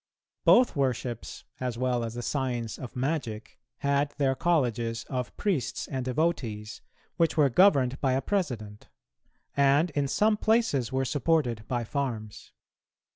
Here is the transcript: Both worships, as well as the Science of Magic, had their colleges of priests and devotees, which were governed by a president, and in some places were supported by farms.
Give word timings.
Both 0.45 0.75
worships, 0.75 1.43
as 1.59 1.77
well 1.77 2.03
as 2.03 2.15
the 2.15 2.23
Science 2.23 2.79
of 2.79 2.95
Magic, 2.95 3.59
had 3.81 4.15
their 4.17 4.33
colleges 4.33 5.03
of 5.11 5.37
priests 5.37 5.85
and 5.87 6.03
devotees, 6.03 6.81
which 7.17 7.37
were 7.37 7.49
governed 7.51 8.01
by 8.01 8.13
a 8.13 8.21
president, 8.23 8.89
and 9.55 9.91
in 9.91 10.07
some 10.07 10.37
places 10.37 10.91
were 10.91 11.05
supported 11.05 11.67
by 11.67 11.83
farms. 11.83 12.51